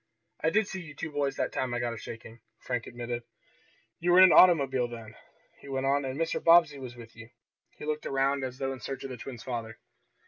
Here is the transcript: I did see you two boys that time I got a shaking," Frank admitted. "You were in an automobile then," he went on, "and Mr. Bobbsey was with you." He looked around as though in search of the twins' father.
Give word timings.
I 0.43 0.49
did 0.49 0.67
see 0.67 0.81
you 0.81 0.95
two 0.95 1.11
boys 1.11 1.35
that 1.35 1.51
time 1.51 1.75
I 1.75 1.79
got 1.79 1.93
a 1.93 1.97
shaking," 1.99 2.39
Frank 2.57 2.87
admitted. 2.87 3.21
"You 3.99 4.11
were 4.11 4.17
in 4.17 4.23
an 4.23 4.33
automobile 4.33 4.87
then," 4.87 5.13
he 5.59 5.67
went 5.69 5.85
on, 5.85 6.05
"and 6.05 6.19
Mr. 6.19 6.43
Bobbsey 6.43 6.79
was 6.79 6.95
with 6.95 7.15
you." 7.15 7.29
He 7.77 7.85
looked 7.85 8.07
around 8.07 8.43
as 8.43 8.57
though 8.57 8.73
in 8.73 8.79
search 8.79 9.03
of 9.03 9.11
the 9.11 9.17
twins' 9.17 9.43
father. 9.43 9.77